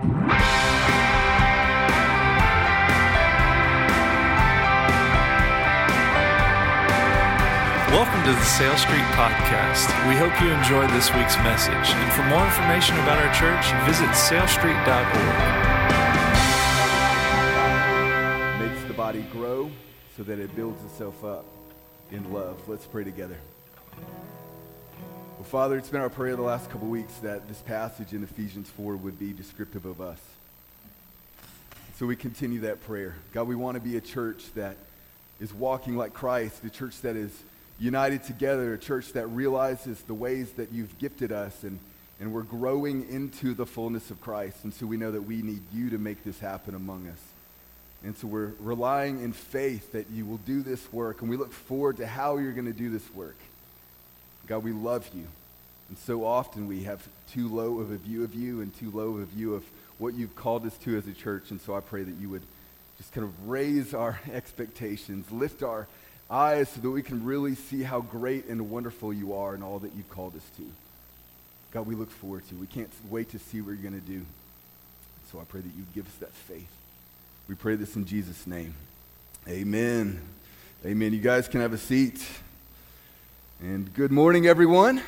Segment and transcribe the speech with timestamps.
[0.00, 0.24] Welcome
[8.24, 9.92] to the Sale Street Podcast.
[10.08, 11.74] We hope you enjoyed this week's message.
[11.74, 14.88] And for more information about our church, visit salestreet.org.
[18.58, 19.70] makes the body grow
[20.16, 21.44] so that it builds itself up
[22.10, 22.66] in love.
[22.66, 23.36] Let's pray together.
[25.40, 28.68] Well, Father, it's been our prayer the last couple weeks that this passage in Ephesians
[28.76, 30.18] 4 would be descriptive of us.
[31.96, 33.14] So we continue that prayer.
[33.32, 34.76] God, we want to be a church that
[35.40, 37.32] is walking like Christ, a church that is
[37.78, 41.78] united together, a church that realizes the ways that you've gifted us, and,
[42.20, 44.62] and we're growing into the fullness of Christ.
[44.64, 47.22] And so we know that we need you to make this happen among us.
[48.04, 51.54] And so we're relying in faith that you will do this work, and we look
[51.54, 53.36] forward to how you're going to do this work.
[54.50, 55.28] God, we love you.
[55.88, 59.10] And so often we have too low of a view of you and too low
[59.10, 59.64] of a view of
[59.98, 61.52] what you've called us to as a church.
[61.52, 62.42] And so I pray that you would
[62.98, 65.86] just kind of raise our expectations, lift our
[66.28, 69.78] eyes so that we can really see how great and wonderful you are and all
[69.78, 70.64] that you've called us to.
[71.70, 72.56] God, we look forward to.
[72.56, 74.26] We can't wait to see what you're going to do.
[75.30, 76.66] So I pray that you give us that faith.
[77.46, 78.74] We pray this in Jesus' name.
[79.46, 80.20] Amen.
[80.84, 81.12] Amen.
[81.12, 82.20] You guys can have a seat.
[83.62, 84.96] And good morning, everyone.
[84.96, 85.04] Good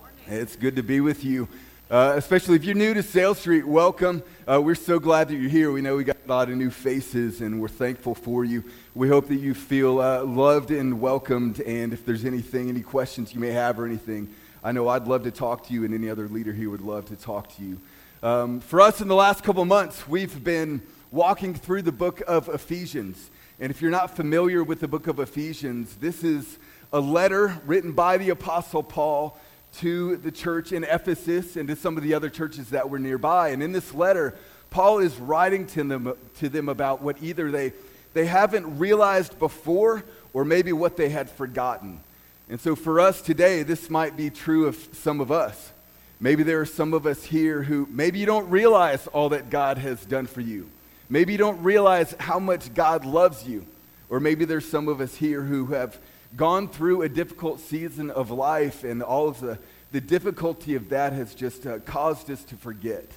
[0.00, 0.42] morning.
[0.42, 1.46] It's good to be with you.
[1.88, 4.24] Uh, especially if you're new to Sale Street, welcome.
[4.48, 5.70] Uh, we're so glad that you're here.
[5.70, 8.64] We know we got a lot of new faces, and we're thankful for you.
[8.96, 11.60] We hope that you feel uh, loved and welcomed.
[11.60, 15.22] And if there's anything, any questions you may have or anything, I know I'd love
[15.22, 17.80] to talk to you, and any other leader here would love to talk to you.
[18.24, 20.82] Um, for us, in the last couple months, we've been
[21.12, 23.30] walking through the book of Ephesians.
[23.60, 26.58] And if you're not familiar with the book of Ephesians, this is
[26.92, 29.38] a letter written by the Apostle Paul
[29.78, 33.50] to the church in Ephesus and to some of the other churches that were nearby.
[33.50, 34.34] And in this letter,
[34.70, 37.72] Paul is writing to them, to them about what either they,
[38.14, 42.00] they haven't realized before or maybe what they had forgotten.
[42.48, 45.72] And so for us today, this might be true of some of us.
[46.20, 49.78] Maybe there are some of us here who maybe you don't realize all that God
[49.78, 50.68] has done for you.
[51.08, 53.64] Maybe you don't realize how much God loves you.
[54.10, 55.98] Or maybe there's some of us here who have
[56.36, 59.58] gone through a difficult season of life, and all of the,
[59.92, 63.10] the difficulty of that has just uh, caused us to forget.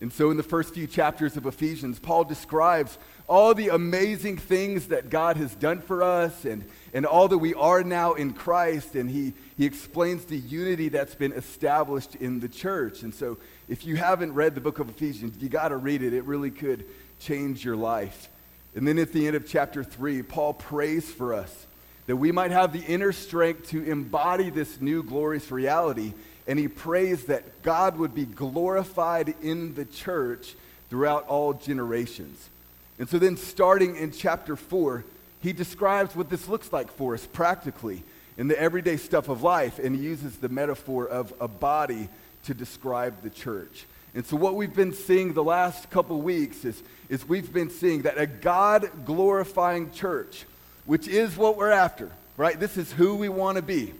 [0.00, 4.88] And so, in the first few chapters of Ephesians, Paul describes all the amazing things
[4.88, 8.96] that God has done for us and, and all that we are now in Christ.
[8.96, 13.02] And he, he explains the unity that's been established in the church.
[13.02, 13.38] And so,
[13.68, 16.12] if you haven't read the book of Ephesians, you got to read it.
[16.12, 16.84] It really could
[17.18, 18.28] change your life.
[18.74, 21.66] And then at the end of chapter 3, Paul prays for us
[22.06, 26.12] that we might have the inner strength to embody this new glorious reality.
[26.46, 30.54] And he prays that God would be glorified in the church
[30.90, 32.50] throughout all generations.
[32.98, 35.04] And so then, starting in chapter 4,
[35.42, 38.02] he describes what this looks like for us practically
[38.36, 39.78] in the everyday stuff of life.
[39.78, 42.08] And he uses the metaphor of a body
[42.44, 43.86] to describe the church.
[44.14, 48.02] And so, what we've been seeing the last couple weeks is, is we've been seeing
[48.02, 50.44] that a God glorifying church
[50.86, 52.58] which is what we're after, right?
[52.58, 53.94] This is who we want to be.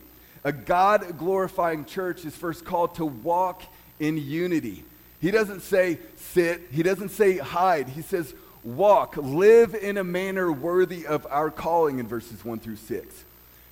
[0.44, 3.62] A God glorifying church is first called to walk
[3.98, 4.84] in unity.
[5.20, 7.88] He doesn't say sit, he doesn't say hide.
[7.88, 12.76] He says walk, live in a manner worthy of our calling in verses 1 through
[12.76, 13.24] 6.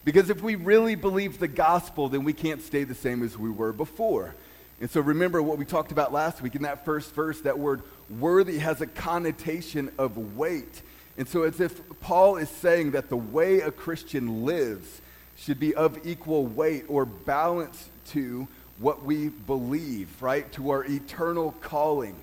[0.05, 3.51] Because if we really believe the gospel, then we can't stay the same as we
[3.51, 4.35] were before.
[4.81, 7.83] And so remember what we talked about last week in that first verse, that word
[8.19, 10.83] worthy has a connotation of weight.
[11.17, 15.01] And so it's if Paul is saying that the way a Christian lives
[15.37, 20.51] should be of equal weight or balance to what we believe, right?
[20.53, 22.17] To our eternal calling.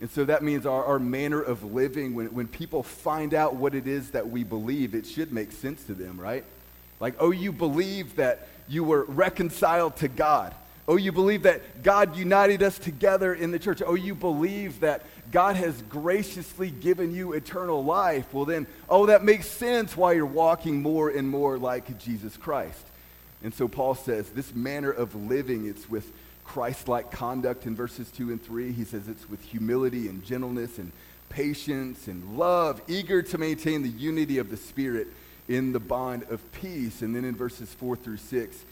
[0.00, 3.74] And so that means our, our manner of living, when, when people find out what
[3.74, 6.44] it is that we believe, it should make sense to them, right?
[7.00, 10.54] Like, oh, you believe that you were reconciled to God.
[10.86, 13.80] Oh, you believe that God united us together in the church.
[13.84, 18.32] Oh, you believe that God has graciously given you eternal life.
[18.34, 22.84] Well, then, oh, that makes sense why you're walking more and more like Jesus Christ.
[23.42, 26.12] And so Paul says this manner of living, it's with
[26.44, 28.72] Christ like conduct in verses 2 and 3.
[28.72, 30.92] He says it's with humility and gentleness and
[31.30, 35.08] patience and love, eager to maintain the unity of the Spirit
[35.48, 37.00] in the bond of peace.
[37.00, 38.64] And then in verses 4 through 6,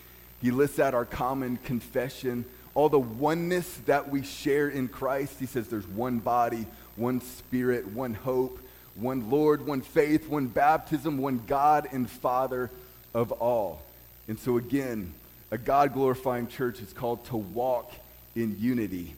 [0.42, 2.44] he lists out our common confession,
[2.74, 5.36] all the oneness that we share in Christ.
[5.38, 6.66] He says there's one body,
[6.96, 8.58] one spirit, one hope,
[8.96, 12.70] one Lord, one faith, one baptism, one God and Father
[13.14, 13.82] of all.
[14.26, 15.14] And so, again,
[15.50, 17.92] a God glorifying church is called to walk
[18.34, 19.14] in unity.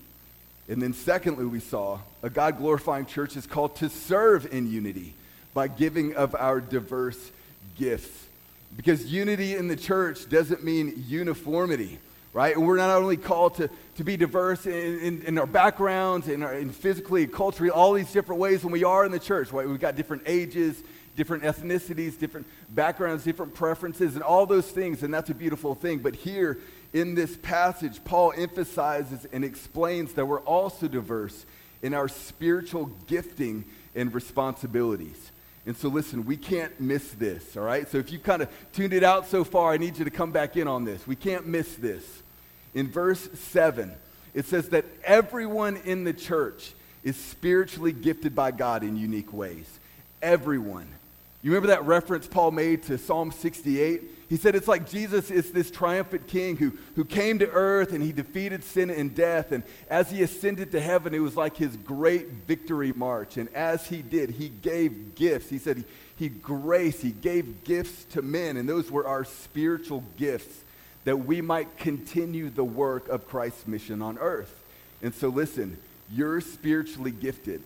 [0.69, 5.15] And then, secondly, we saw a God glorifying church is called to serve in unity
[5.55, 7.31] by giving of our diverse
[7.79, 8.27] gifts.
[8.77, 11.99] Because unity in the church doesn't mean uniformity,
[12.33, 12.57] right?
[12.57, 16.43] And we're not only called to, to be diverse in, in, in our backgrounds, in,
[16.43, 19.69] our, in physically, culturally, all these different ways when we are in the church, right?
[19.69, 20.83] We've got different ages,
[21.17, 26.01] different ethnicities, different backgrounds, different preferences, and all those things, and that's a beautiful thing.
[26.01, 26.59] But here
[26.93, 31.47] in this passage, Paul emphasizes and explains that we're also diverse
[31.83, 35.31] in our spiritual gifting and responsibilities.
[35.67, 37.89] And so, listen, we can't miss this, all right?
[37.89, 40.31] So, if you kind of tuned it out so far, I need you to come
[40.31, 41.07] back in on this.
[41.07, 42.05] We can't miss this.
[42.75, 43.91] In verse 7,
[44.35, 46.73] it says that everyone in the church
[47.03, 49.67] is spiritually gifted by God in unique ways.
[50.21, 50.87] Everyone.
[51.43, 54.03] You remember that reference Paul made to Psalm 68?
[54.35, 58.03] He said it's like Jesus is this triumphant king who, who came to earth and
[58.03, 59.53] he defeated sin and death.
[59.53, 63.37] And as he ascended to heaven, it was like his great victory march.
[63.37, 65.51] And as he did, he gave gifts.
[65.51, 65.85] He said he,
[66.17, 68.57] he grace, he gave gifts to men.
[68.57, 70.65] And those were our spiritual gifts
[71.05, 74.53] that we might continue the work of Christ's mission on earth.
[75.01, 75.79] And so listen,
[76.13, 77.63] you're spiritually gifted,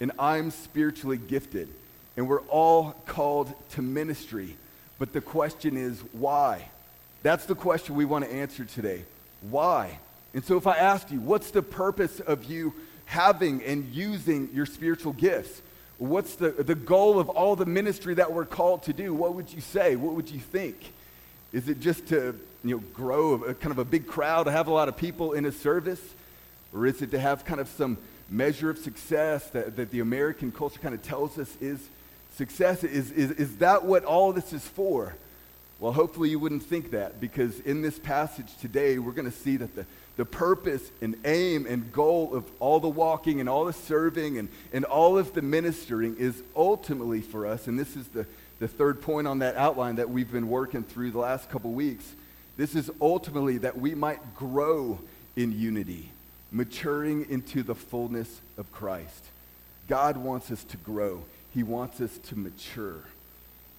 [0.00, 1.70] and I'm spiritually gifted.
[2.18, 4.58] And we're all called to ministry.
[5.00, 6.68] But the question is, why?
[7.22, 9.02] That's the question we want to answer today.
[9.40, 9.98] Why?
[10.34, 12.74] And so if I asked you, what's the purpose of you
[13.06, 15.62] having and using your spiritual gifts?
[15.96, 19.14] What's the, the goal of all the ministry that we're called to do?
[19.14, 19.96] What would you say?
[19.96, 20.92] What would you think?
[21.52, 24.68] Is it just to you know, grow a, kind of a big crowd, to have
[24.68, 26.00] a lot of people in a service?
[26.74, 27.96] Or is it to have kind of some
[28.28, 31.80] measure of success that, that the American culture kind of tells us is
[32.34, 32.84] success.
[32.84, 35.14] Is, is, is that what all this is for?
[35.80, 39.56] Well, hopefully you wouldn't think that because in this passage today, we're going to see
[39.56, 39.86] that the,
[40.18, 44.50] the purpose and aim and goal of all the walking and all the serving and,
[44.74, 48.26] and all of the ministering is ultimately for us, and this is the,
[48.58, 52.12] the third point on that outline that we've been working through the last couple weeks.
[52.58, 54.98] This is ultimately that we might grow
[55.34, 56.10] in unity,
[56.52, 59.24] maturing into the fullness of Christ.
[59.88, 61.22] God wants us to grow.
[61.52, 63.02] He wants us to mature.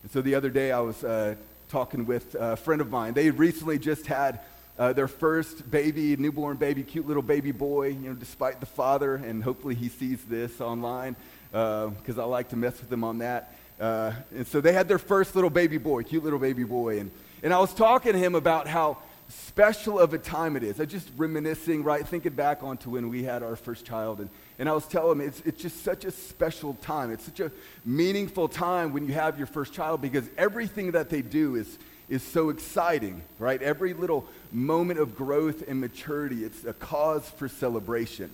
[0.03, 1.35] And so the other day I was uh,
[1.69, 3.13] talking with a friend of mine.
[3.13, 4.39] They recently just had
[4.77, 9.15] uh, their first baby, newborn baby, cute little baby boy, you know, despite the father,
[9.15, 11.15] and hopefully he sees this online
[11.51, 13.53] because uh, I like to mess with him on that.
[13.79, 16.99] Uh, and so they had their first little baby boy, cute little baby boy.
[16.99, 17.11] And,
[17.43, 18.97] and I was talking to him about how
[19.31, 20.79] special of a time it is.
[20.79, 24.19] I'm just reminiscing, right, thinking back onto when we had our first child.
[24.19, 24.29] And,
[24.59, 27.11] and I was telling him it's, it's just such a special time.
[27.11, 27.51] It's such a
[27.85, 31.77] meaningful time when you have your first child because everything that they do is,
[32.09, 33.61] is so exciting, right?
[33.61, 38.29] Every little moment of growth and maturity, it's a cause for celebration.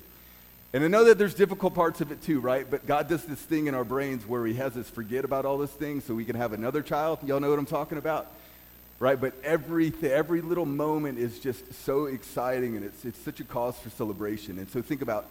[0.74, 2.70] And I know that there's difficult parts of it too, right?
[2.70, 5.58] But God does this thing in our brains where He has us forget about all
[5.58, 7.20] those things so we can have another child.
[7.24, 8.28] Y'all know what I'm talking about?
[9.00, 9.20] Right?
[9.20, 13.78] But every, every little moment is just so exciting and it's, it's such a cause
[13.78, 14.58] for celebration.
[14.58, 15.28] And so think about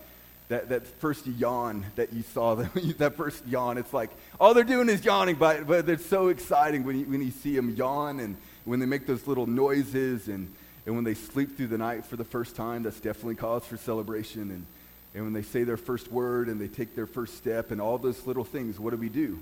[0.49, 2.55] that, that first yawn that you saw,
[2.99, 3.79] that first yawn.
[3.79, 4.11] It's like
[4.41, 7.57] all they're doing is yawning, but, but it's so exciting when you, when you see
[7.57, 10.53] them yawn and when they make those little noises and,
[10.85, 12.85] and when they sleep through the night for the first time.
[12.85, 14.43] That's definitely cause for celebration.
[14.43, 14.67] And,
[15.15, 17.99] and when they say their first word and they take their first step and all
[17.99, 19.41] those little things, what do we do?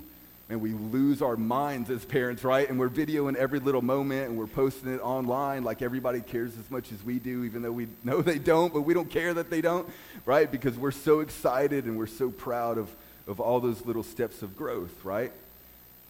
[0.49, 2.69] And we lose our minds as parents, right?
[2.69, 6.69] And we're videoing every little moment and we're posting it online like everybody cares as
[6.69, 9.49] much as we do, even though we know they don't, but we don't care that
[9.49, 9.89] they don't,
[10.25, 10.51] right?
[10.51, 12.93] Because we're so excited and we're so proud of,
[13.27, 15.31] of all those little steps of growth, right?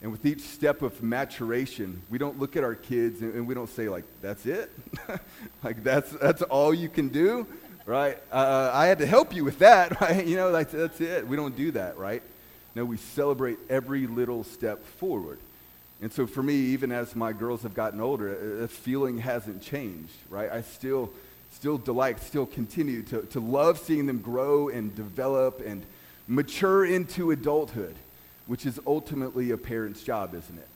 [0.02, 3.56] And with each step of maturation, we don't look at our kids and, and we
[3.56, 4.70] don't say, like, that's it?
[5.64, 7.48] like, that's, that's all you can do,
[7.86, 8.18] right?
[8.32, 10.26] Uh, I had to help you with that, right?
[10.26, 11.26] You know, like, that's it.
[11.26, 12.22] We don't do that, right?
[12.76, 15.40] No, we celebrate every little step forward.
[16.02, 20.14] And so for me, even as my girls have gotten older, the feeling hasn't changed,
[20.30, 20.52] right?
[20.52, 21.10] I still,
[21.52, 25.84] still delight, still continue to, to love seeing them grow and develop and
[26.28, 27.96] mature into adulthood,
[28.46, 30.68] which is ultimately a parent's job, isn't it?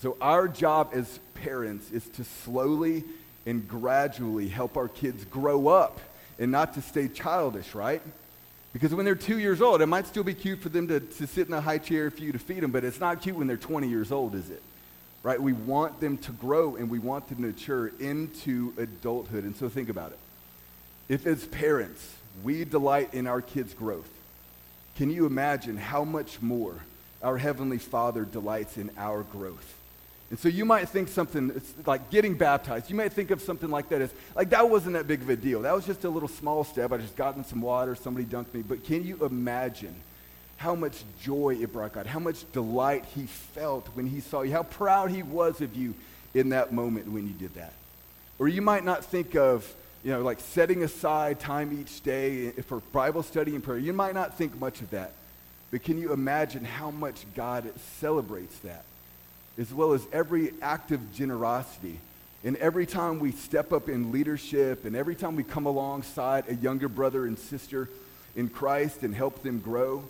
[0.00, 3.04] So our job as parents is to slowly
[3.46, 5.98] and gradually help our kids grow up
[6.38, 8.02] and not to stay childish, right?
[8.72, 11.26] Because when they're two years old, it might still be cute for them to, to
[11.26, 13.46] sit in a high chair for you to feed them, but it's not cute when
[13.46, 14.62] they're 20 years old, is it?
[15.22, 15.40] Right?
[15.40, 19.44] We want them to grow and we want them to mature into adulthood.
[19.44, 20.18] And so think about it.
[21.08, 24.08] If as parents, we delight in our kids' growth,
[24.96, 26.74] can you imagine how much more
[27.22, 29.74] our Heavenly Father delights in our growth?
[30.32, 32.88] And so you might think something, it's like getting baptized.
[32.88, 35.36] You might think of something like that as, like that wasn't that big of a
[35.36, 35.60] deal.
[35.60, 36.90] That was just a little small step.
[36.90, 38.62] I just got in some water, somebody dunked me.
[38.62, 39.94] But can you imagine
[40.56, 44.52] how much joy it brought God, how much delight he felt when he saw you,
[44.52, 45.92] how proud he was of you
[46.32, 47.74] in that moment when you did that?
[48.38, 49.70] Or you might not think of,
[50.02, 53.76] you know, like setting aside time each day for Bible study and prayer.
[53.76, 55.12] You might not think much of that.
[55.70, 57.70] But can you imagine how much God
[58.00, 58.84] celebrates that?
[59.58, 61.98] As well as every act of generosity.
[62.44, 66.54] And every time we step up in leadership and every time we come alongside a
[66.54, 67.88] younger brother and sister
[68.34, 70.02] in Christ and help them grow,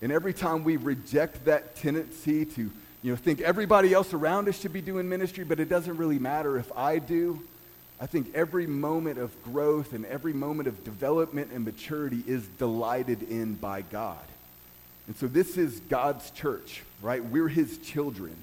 [0.00, 2.70] and every time we reject that tendency to
[3.02, 6.18] you know, think everybody else around us should be doing ministry, but it doesn't really
[6.18, 7.40] matter if I do.
[8.00, 13.22] I think every moment of growth and every moment of development and maturity is delighted
[13.22, 14.18] in by God.
[15.06, 17.24] And so this is God's church, right?
[17.24, 18.34] We're his children.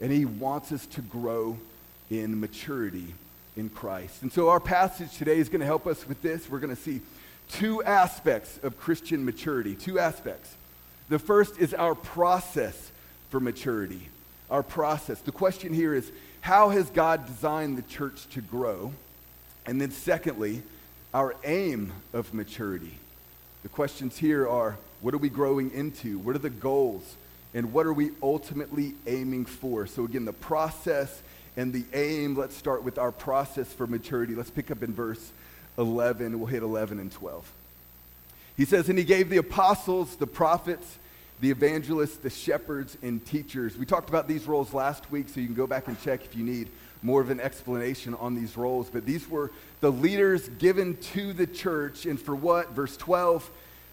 [0.00, 1.58] And he wants us to grow
[2.10, 3.14] in maturity
[3.56, 4.22] in Christ.
[4.22, 6.48] And so our passage today is going to help us with this.
[6.48, 7.00] We're going to see
[7.48, 10.54] two aspects of Christian maturity, two aspects.
[11.08, 12.90] The first is our process
[13.30, 14.08] for maturity.
[14.50, 15.20] Our process.
[15.20, 16.10] The question here is
[16.40, 18.92] how has God designed the church to grow?
[19.64, 20.62] And then, secondly,
[21.12, 22.94] our aim of maturity.
[23.62, 26.18] The questions here are what are we growing into?
[26.18, 27.16] What are the goals?
[27.56, 29.86] And what are we ultimately aiming for?
[29.86, 31.22] So, again, the process
[31.56, 32.36] and the aim.
[32.36, 34.34] Let's start with our process for maturity.
[34.34, 35.32] Let's pick up in verse
[35.78, 36.38] 11.
[36.38, 37.50] We'll hit 11 and 12.
[38.58, 40.98] He says, And he gave the apostles, the prophets,
[41.40, 43.78] the evangelists, the shepherds, and teachers.
[43.78, 46.36] We talked about these roles last week, so you can go back and check if
[46.36, 46.68] you need
[47.02, 48.90] more of an explanation on these roles.
[48.90, 52.04] But these were the leaders given to the church.
[52.04, 52.72] And for what?
[52.72, 53.50] Verse 12,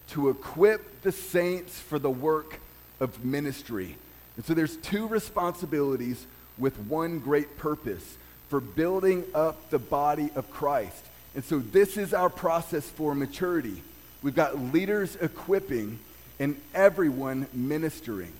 [0.09, 2.59] to equip the saints for the work
[2.99, 3.95] of ministry.
[4.35, 6.25] And so there's two responsibilities
[6.57, 8.17] with one great purpose
[8.49, 11.03] for building up the body of Christ.
[11.35, 13.81] And so this is our process for maturity.
[14.21, 15.99] We've got leaders equipping
[16.39, 18.31] and everyone ministering.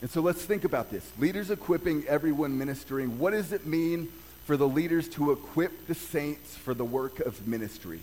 [0.00, 1.08] And so let's think about this.
[1.18, 3.18] Leaders equipping, everyone ministering.
[3.18, 4.08] What does it mean
[4.46, 8.00] for the leaders to equip the saints for the work of ministry?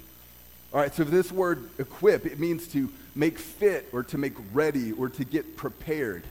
[0.74, 4.92] All right, so this word equip, it means to make fit or to make ready
[4.92, 6.24] or to get prepared.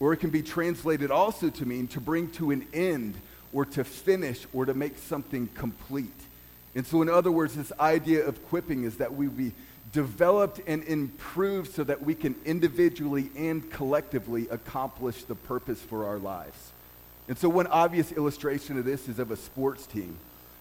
[0.00, 3.14] Or it can be translated also to mean to bring to an end
[3.52, 6.10] or to finish or to make something complete.
[6.74, 9.52] And so, in other words, this idea of equipping is that we be
[9.92, 16.18] developed and improved so that we can individually and collectively accomplish the purpose for our
[16.18, 16.72] lives.
[17.28, 20.16] And so, one obvious illustration of this is of a sports team,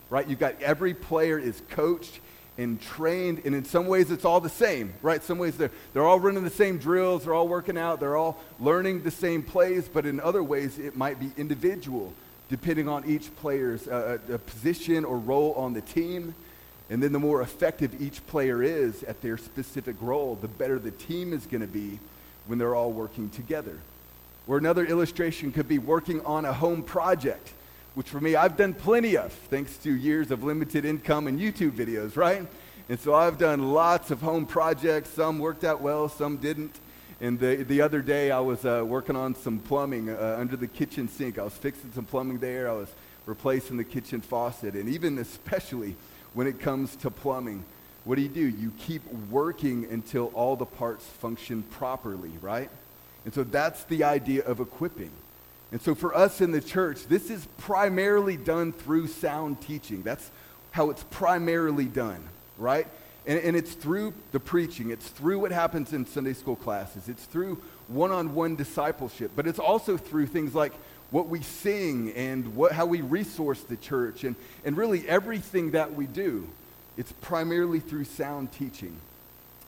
[0.09, 0.27] right?
[0.27, 2.19] You've got every player is coached
[2.57, 5.23] and trained, and in some ways it's all the same, right?
[5.23, 8.39] Some ways they're, they're all running the same drills, they're all working out, they're all
[8.59, 12.13] learning the same plays, but in other ways it might be individual,
[12.49, 16.35] depending on each player's uh, uh position or role on the team.
[16.89, 20.91] And then the more effective each player is at their specific role, the better the
[20.91, 21.97] team is going to be
[22.45, 23.79] when they're all working together.
[24.47, 27.53] Or another illustration could be working on a home project
[27.95, 31.71] which for me, I've done plenty of, thanks to years of limited income and YouTube
[31.71, 32.45] videos, right?
[32.89, 35.09] And so I've done lots of home projects.
[35.09, 36.75] Some worked out well, some didn't.
[37.21, 40.67] And the, the other day, I was uh, working on some plumbing uh, under the
[40.67, 41.37] kitchen sink.
[41.37, 42.69] I was fixing some plumbing there.
[42.69, 42.89] I was
[43.25, 44.73] replacing the kitchen faucet.
[44.73, 45.95] And even especially
[46.33, 47.63] when it comes to plumbing,
[48.03, 48.41] what do you do?
[48.41, 52.69] You keep working until all the parts function properly, right?
[53.23, 55.11] And so that's the idea of equipping.
[55.73, 60.03] And so for us in the church, this is primarily done through sound teaching.
[60.03, 60.29] That's
[60.69, 62.23] how it's primarily done,
[62.59, 62.85] right?
[63.25, 67.25] And, and it's through the preaching, it's through what happens in Sunday school classes, it's
[67.25, 70.73] through one on one discipleship, but it's also through things like
[71.09, 75.95] what we sing and what, how we resource the church and, and really everything that
[75.95, 76.47] we do.
[76.97, 78.95] It's primarily through sound teaching.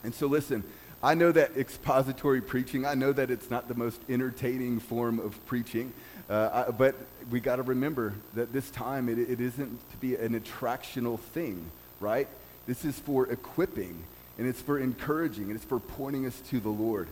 [0.04, 0.64] And so, listen,
[1.06, 5.46] I know that expository preaching, I know that it's not the most entertaining form of
[5.46, 5.94] preaching,
[6.28, 6.96] uh, I, but
[7.30, 11.70] we got to remember that this time it, it isn't to be an attractional thing,
[12.00, 12.28] right?
[12.66, 14.04] This is for equipping,
[14.40, 17.08] and it's for encouraging, and it's for pointing us to the Lord.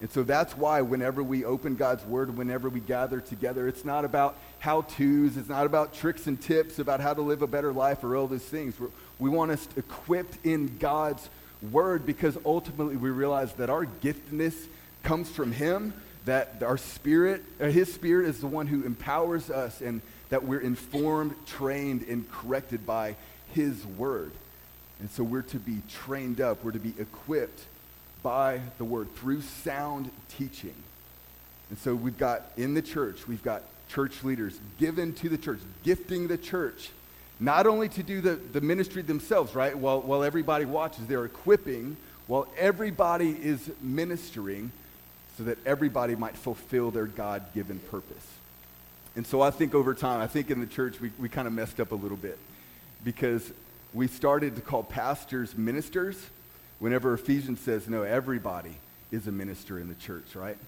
[0.00, 4.06] And so that's why whenever we open God's Word, whenever we gather together, it's not
[4.06, 7.74] about how to's, it's not about tricks and tips about how to live a better
[7.74, 8.80] life or all those things.
[8.80, 11.28] We're, we want us equipped in God's
[11.72, 14.54] word because ultimately we realize that our giftedness
[15.02, 15.92] comes from him,
[16.24, 20.60] that our spirit, uh, his spirit is the one who empowers us and that we're
[20.60, 23.16] informed, trained, and corrected by
[23.54, 24.30] his word.
[25.00, 27.60] And so we're to be trained up, we're to be equipped
[28.22, 30.74] by the word through sound teaching.
[31.70, 35.60] And so we've got in the church, we've got church leaders given to the church,
[35.82, 36.90] gifting the church,
[37.40, 39.76] not only to do the, the ministry themselves, right?
[39.76, 44.70] While, while everybody watches, they're equipping while everybody is ministering
[45.36, 48.26] so that everybody might fulfill their God given purpose.
[49.16, 51.52] And so I think over time, I think in the church we, we kind of
[51.52, 52.38] messed up a little bit
[53.04, 53.50] because
[53.94, 56.26] we started to call pastors ministers
[56.78, 58.76] whenever Ephesians says, no, everybody
[59.10, 60.58] is a minister in the church, right?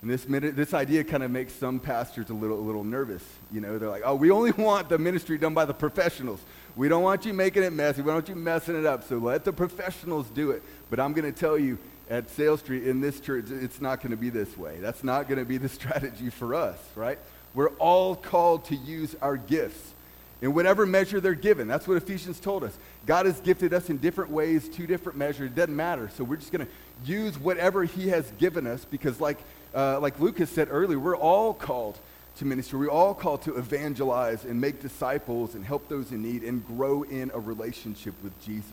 [0.00, 3.24] And this, this idea kind of makes some pastors a little, a little nervous.
[3.50, 6.40] You know, they're like, oh, we only want the ministry done by the professionals.
[6.76, 8.02] We don't want you making it messy.
[8.02, 9.02] We don't want you messing it up.
[9.08, 10.62] So let the professionals do it.
[10.88, 11.78] But I'm going to tell you,
[12.10, 14.78] at Sale Street in this church, it's not going to be this way.
[14.80, 17.18] That's not going to be the strategy for us, right?
[17.54, 19.94] We're all called to use our gifts
[20.40, 21.66] in whatever measure they're given.
[21.66, 22.76] That's what Ephesians told us.
[23.06, 25.50] God has gifted us in different ways, two different measures.
[25.50, 26.08] It doesn't matter.
[26.16, 26.72] So we're just going to
[27.10, 29.38] use whatever He has given us because, like,
[29.74, 31.98] uh, like Lucas said earlier, we're all called
[32.38, 32.78] to ministry.
[32.78, 37.02] We're all called to evangelize and make disciples and help those in need and grow
[37.02, 38.72] in a relationship with Jesus.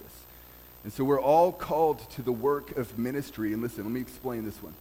[0.83, 3.53] And so we're all called to the work of ministry.
[3.53, 4.75] And listen, let me explain this one.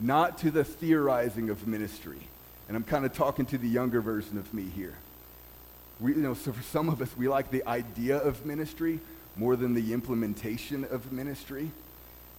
[0.00, 2.18] Not to the theorizing of ministry.
[2.66, 4.94] And I'm kind of talking to the younger version of me here.
[6.00, 9.00] We, you know, so for some of us, we like the idea of ministry
[9.36, 11.70] more than the implementation of ministry.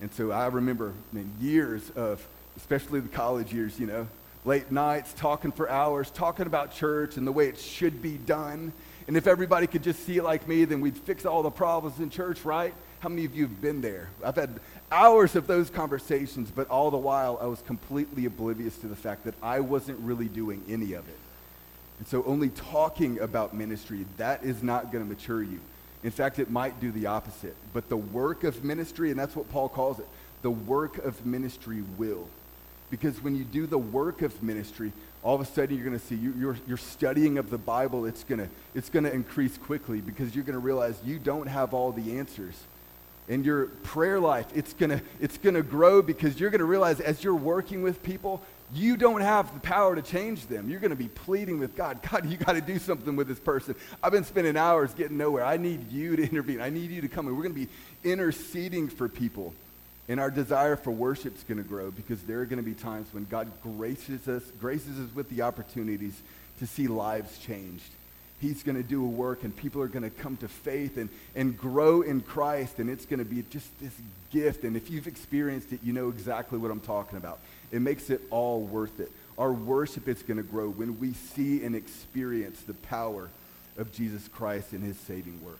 [0.01, 2.25] And so I remember I years of,
[2.58, 4.08] especially the college years, you know,
[4.46, 8.72] late nights talking for hours, talking about church and the way it should be done.
[9.08, 12.00] And if everybody could just see it like me, then we'd fix all the problems
[12.00, 12.74] in church, right?
[13.00, 14.10] How many of you have been there?
[14.24, 14.60] I've had
[14.91, 19.24] hours of those conversations, but all the while I was completely oblivious to the fact
[19.24, 21.18] that I wasn't really doing any of it.
[22.00, 25.60] And so only talking about ministry, that is not going to mature you.
[26.03, 27.56] In fact, it might do the opposite.
[27.74, 30.08] But the work of ministry, and that's what Paul calls it,
[30.41, 32.27] the work of ministry will.
[32.89, 34.91] Because when you do the work of ministry,
[35.24, 38.05] all of a sudden you're going to see you, your, your studying of the Bible,
[38.05, 41.48] it's going to it's going to increase quickly because you're going to realize you don't
[41.48, 42.55] have all the answers.
[43.27, 46.65] In your prayer life, it's going to it's going to grow because you're going to
[46.65, 48.41] realize as you're working with people,
[48.73, 50.69] you don't have the power to change them.
[50.69, 53.39] You're going to be pleading with God, God, you got to do something with this
[53.39, 53.75] person.
[54.02, 55.43] I've been spending hours getting nowhere.
[55.43, 56.62] I need you to intervene.
[56.62, 57.36] I need you to come in.
[57.36, 59.54] We're going to be interceding for people.
[60.10, 62.74] And our desire for worship is going to grow because there are going to be
[62.74, 66.19] times when God graces us, graces us with the opportunities
[66.58, 67.91] to see lives changed.
[68.41, 71.10] He's going to do a work and people are going to come to faith and,
[71.36, 73.93] and grow in Christ and it's going to be just this
[74.32, 74.63] gift.
[74.63, 77.39] And if you've experienced it, you know exactly what I'm talking about.
[77.72, 79.12] It makes it all worth it.
[79.38, 83.30] Our worship is going to grow when we see and experience the power
[83.78, 85.60] of Jesus Christ and his saving work.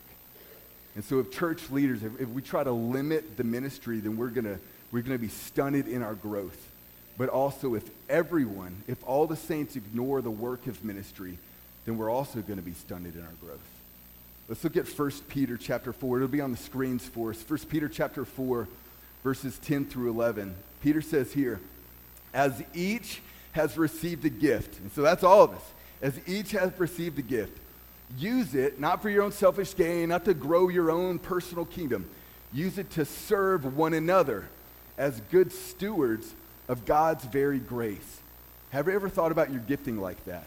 [0.96, 4.30] And so if church leaders, if, if we try to limit the ministry, then we're
[4.30, 4.58] going to
[4.92, 6.58] we're going to be stunted in our growth.
[7.18, 11.38] But also if everyone, if all the saints ignore the work of ministry,
[11.86, 13.60] then we're also going to be stunted in our growth.
[14.48, 16.18] Let's look at 1 Peter chapter 4.
[16.18, 17.44] It'll be on the screens for us.
[17.48, 18.68] 1 Peter chapter 4,
[19.24, 20.56] verses 10 through 11.
[20.82, 21.60] Peter says here,
[22.34, 23.22] as each
[23.52, 24.80] has received a gift.
[24.80, 25.62] And so that's all of us.
[26.02, 27.58] As each has received a gift,
[28.18, 32.10] use it not for your own selfish gain, not to grow your own personal kingdom.
[32.52, 34.48] Use it to serve one another
[34.98, 36.34] as good stewards
[36.68, 38.20] of God's very grace.
[38.72, 40.46] Have you ever thought about your gifting like that?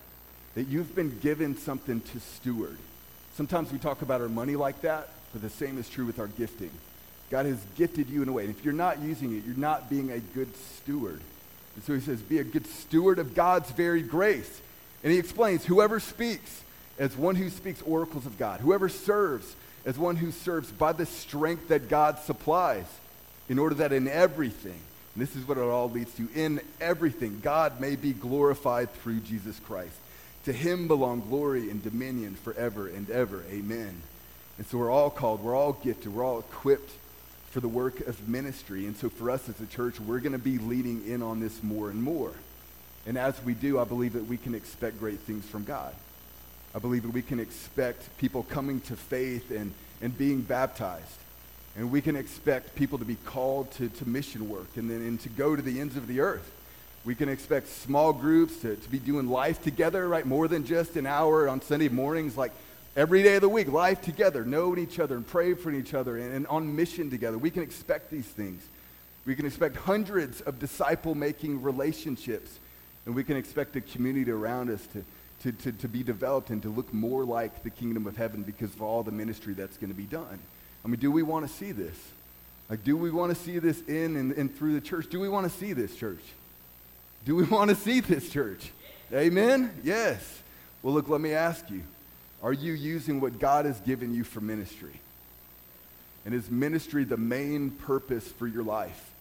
[0.55, 2.77] That you've been given something to steward.
[3.35, 6.27] Sometimes we talk about our money like that, but the same is true with our
[6.27, 6.71] gifting.
[7.31, 8.45] God has gifted you in a way.
[8.45, 11.21] And if you're not using it, you're not being a good steward.
[11.75, 14.61] And so he says, be a good steward of God's very grace.
[15.03, 16.63] And he explains, whoever speaks
[17.03, 21.05] as one who speaks oracles of God, whoever serves as one who serves by the
[21.05, 22.87] strength that God supplies,
[23.49, 24.79] in order that in everything,
[25.15, 29.19] and this is what it all leads to, in everything, God may be glorified through
[29.19, 29.97] Jesus Christ.
[30.45, 33.43] To him belong glory and dominion forever and ever.
[33.51, 34.01] Amen.
[34.57, 36.93] And so we're all called, we're all gifted, we're all equipped
[37.51, 38.87] for the work of ministry.
[38.87, 41.65] And so for us as a church, we're going to be leading in on this
[41.65, 42.33] more and more.
[43.07, 45.93] And as we do, I believe that we can expect great things from God.
[46.75, 51.19] I believe that we can expect people coming to faith and, and being baptized.
[51.77, 55.21] And we can expect people to be called to, to mission work and then and
[55.21, 56.51] to go to the ends of the earth.
[57.05, 60.25] We can expect small groups to, to be doing life together, right?
[60.25, 62.53] More than just an hour on Sunday mornings, like
[62.97, 66.17] every day of the week, life together, knowing each other and praying for each other
[66.19, 67.39] and, and on mission together.
[67.39, 68.63] We can expect these things.
[69.25, 72.59] We can expect hundreds of disciple making relationships.
[73.05, 75.05] And we can expect the community around us to,
[75.43, 78.73] to, to, to be developed and to look more like the kingdom of heaven because
[78.75, 80.39] of all the ministry that's going to be done.
[80.85, 81.97] I mean, do we want to see this?
[82.69, 85.09] Like, do we want to see this in and, and through the church?
[85.11, 86.23] Do we want to see this, church?
[87.25, 88.71] Do we want to see this church?
[89.13, 89.73] Amen?
[89.85, 90.41] Yes.
[90.83, 91.83] Well, look, let me ask you
[92.43, 95.01] are you using what God has given you for ministry?
[96.25, 99.12] And is ministry the main purpose for your life?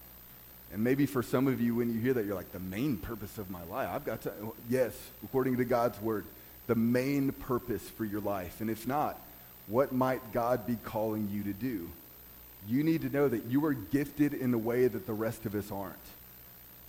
[0.73, 3.37] And maybe for some of you, when you hear that, you're like, the main purpose
[3.37, 3.89] of my life?
[3.91, 4.31] I've got to,
[4.69, 6.25] yes, according to God's word,
[6.67, 8.61] the main purpose for your life.
[8.61, 9.19] And if not,
[9.67, 11.89] what might God be calling you to do?
[12.67, 15.55] You need to know that you are gifted in a way that the rest of
[15.55, 15.95] us aren't.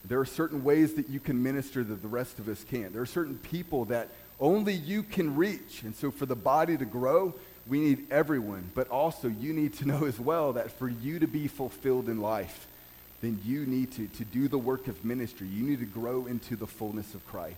[0.04, 2.92] There are certain ways that you can minister that the rest of us can't.
[2.92, 4.08] There are certain people that
[4.40, 5.82] only you can reach.
[5.84, 7.34] And so for the body to grow,
[7.68, 8.70] we need everyone.
[8.74, 12.20] But also, you need to know as well that for you to be fulfilled in
[12.20, 12.66] life,
[13.22, 15.46] then you need to, to do the work of ministry.
[15.46, 17.56] You need to grow into the fullness of Christ.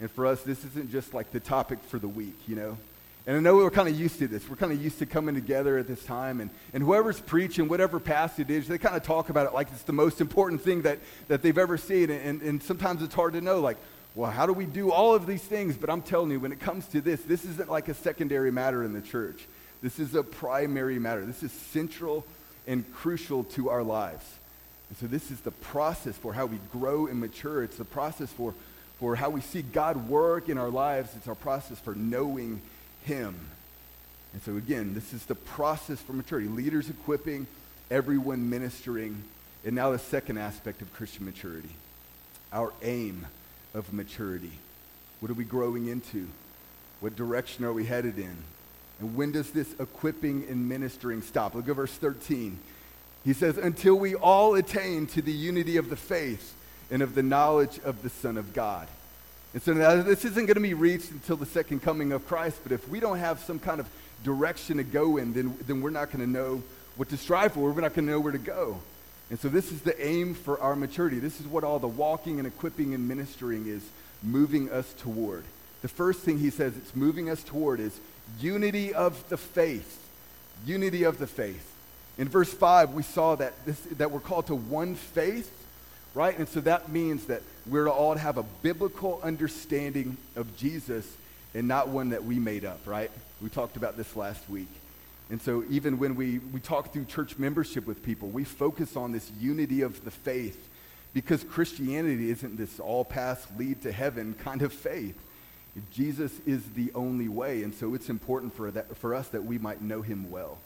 [0.00, 2.78] And for us, this isn't just like the topic for the week, you know?
[3.26, 4.48] And I know we're kind of used to this.
[4.48, 8.00] We're kind of used to coming together at this time, and, and whoever's preaching, whatever
[8.00, 10.82] passage it is, they kind of talk about it like it's the most important thing
[10.82, 12.08] that, that they've ever seen.
[12.08, 13.76] And, and sometimes it's hard to know, like,
[14.14, 15.76] well, how do we do all of these things?
[15.76, 18.82] But I'm telling you, when it comes to this, this isn't like a secondary matter
[18.82, 19.46] in the church.
[19.82, 21.26] This is a primary matter.
[21.26, 22.24] This is central
[22.66, 24.24] and crucial to our lives.
[24.88, 27.62] And so this is the process for how we grow and mature.
[27.62, 28.54] It's the process for,
[28.98, 31.10] for how we see God work in our lives.
[31.16, 32.60] It's our process for knowing
[33.04, 33.34] him.
[34.32, 37.46] And so, again, this is the process for maturity leaders equipping,
[37.90, 39.22] everyone ministering.
[39.64, 41.70] And now, the second aspect of Christian maturity
[42.50, 43.26] our aim
[43.74, 44.52] of maturity.
[45.20, 46.28] What are we growing into?
[47.00, 48.36] What direction are we headed in?
[49.00, 51.54] And when does this equipping and ministering stop?
[51.54, 52.58] Look at verse 13.
[53.24, 56.54] He says, Until we all attain to the unity of the faith
[56.90, 58.88] and of the knowledge of the Son of God.
[59.54, 62.60] And so now this isn't going to be reached until the second coming of Christ,
[62.62, 63.88] but if we don't have some kind of
[64.24, 66.62] direction to go in, then, then we're not going to know
[66.96, 67.70] what to strive for.
[67.70, 68.80] We're not going to know where to go.
[69.30, 71.18] And so this is the aim for our maturity.
[71.18, 73.82] This is what all the walking and equipping and ministering is
[74.22, 75.44] moving us toward.
[75.82, 78.00] The first thing he says it's moving us toward is
[78.40, 80.08] unity of the faith.
[80.66, 81.74] Unity of the faith.
[82.18, 85.50] In verse 5, we saw that, this, that we're called to one faith,
[86.14, 86.36] right?
[86.36, 91.06] And so that means that we're to all have a biblical understanding of Jesus
[91.54, 93.10] and not one that we made up, right?
[93.40, 94.68] We talked about this last week.
[95.30, 99.12] And so even when we, we talk through church membership with people, we focus on
[99.12, 100.68] this unity of the faith
[101.14, 105.16] because Christianity isn't this all paths lead to heaven kind of faith.
[105.92, 109.58] Jesus is the only way, and so it's important for, that, for us that we
[109.58, 110.58] might know him well.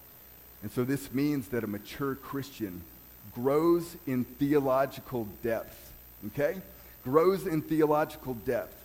[0.63, 2.83] And so this means that a mature Christian
[3.35, 5.93] grows in theological depth,
[6.29, 6.61] okay?
[7.05, 8.77] grows in theological depth.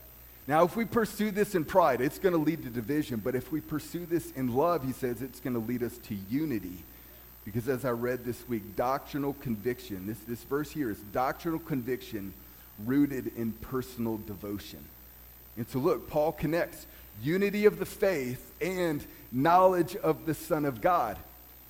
[0.47, 3.21] Now, if we pursue this in pride, it's going to lead to division.
[3.23, 6.15] But if we pursue this in love, he says it's going to lead us to
[6.29, 6.83] unity.
[7.43, 12.33] Because as I read this week, doctrinal conviction, this, this verse here is doctrinal conviction
[12.85, 14.83] rooted in personal devotion.
[15.57, 16.85] And so, look, Paul connects
[17.21, 21.17] unity of the faith and knowledge of the Son of God.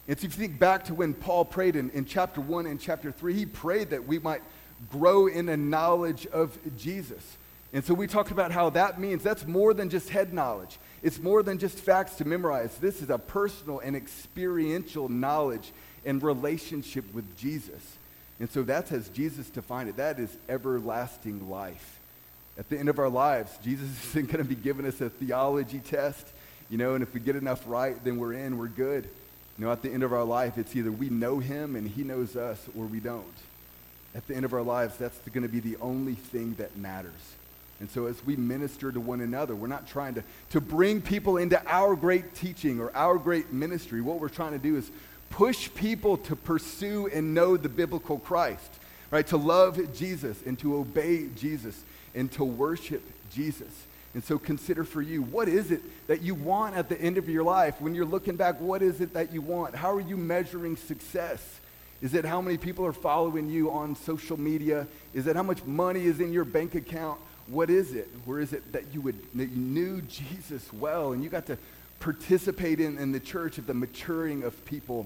[0.08, 2.80] And so, if you think back to when Paul prayed in, in chapter 1 and
[2.80, 4.41] chapter 3, he prayed that we might
[4.89, 7.38] grow in a knowledge of Jesus.
[7.74, 10.78] And so we talked about how that means that's more than just head knowledge.
[11.04, 12.78] It's more than just facts to memorize.
[12.78, 15.72] This is a personal and experiential knowledge
[16.06, 17.98] and relationship with Jesus.
[18.39, 19.98] And so that's as Jesus defined it.
[19.98, 22.00] That is everlasting life.
[22.58, 25.80] At the end of our lives, Jesus isn't going to be giving us a theology
[25.80, 26.26] test,
[26.70, 29.08] you know, and if we get enough right, then we're in, we're good.
[29.58, 32.04] You know, at the end of our life, it's either we know him and he
[32.04, 33.26] knows us or we don't
[34.17, 37.36] at the end of our lives, that's going to be the only thing that matters.
[37.80, 41.38] And so as we minister to one another, we're not trying to, to bring people
[41.38, 44.02] into our great teaching or our great ministry.
[44.02, 44.89] What we're trying to do is
[45.30, 48.72] push people to pursue and know the biblical Christ,
[49.12, 49.28] right?
[49.28, 51.80] To love Jesus and to obey Jesus
[52.15, 53.86] and to worship Jesus.
[54.17, 57.30] And so consider for you, what is it that you want at the end of
[57.30, 57.80] your life?
[57.80, 59.75] When you're looking back, what is it that you want?
[59.75, 61.60] How are you measuring success?
[62.01, 64.88] Is it how many people are following you on social media?
[65.13, 67.19] Is it how much money is in your bank account?
[67.45, 68.10] What is it?
[68.25, 71.58] Where is it that you would that you knew Jesus well and you got to
[71.99, 75.06] participate in, in the church of the maturing of people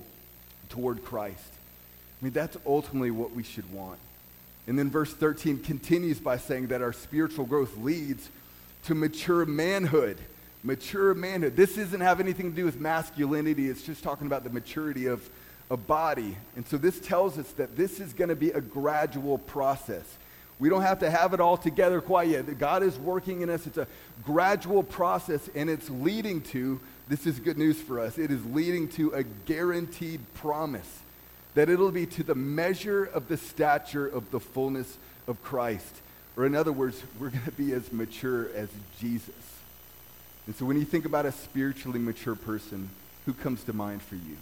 [0.70, 1.52] toward Christ?
[2.22, 4.00] I mean, that's ultimately what we should want.
[4.68, 8.30] And then verse 13 continues by saying that our spiritual growth leads
[8.86, 10.18] to mature manhood.
[10.64, 11.56] Mature manhood.
[11.56, 13.70] This doesn't have anything to do with masculinity.
[13.70, 15.28] It's just talking about the maturity of,
[15.72, 16.36] a body.
[16.58, 20.04] And so this tells us that this is going to be a gradual process.
[20.60, 22.60] We don't have to have it all together quite yet.
[22.60, 23.66] God is working in us.
[23.66, 23.88] It's a
[24.24, 28.18] gradual process, and it's leading to this is good news for us.
[28.18, 31.00] It is leading to a guaranteed promise
[31.56, 36.02] that it'll be to the measure of the stature of the fullness of Christ.
[36.38, 39.36] Or, in other words, we're going to be as mature as Jesus.
[40.48, 42.90] And so, when you think about a spiritually mature person,
[43.26, 44.38] who comes to mind for you?